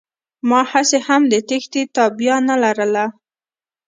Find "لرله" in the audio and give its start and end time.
2.63-3.05